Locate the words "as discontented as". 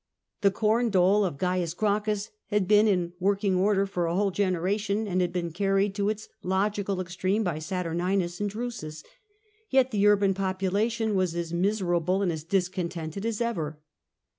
12.31-13.41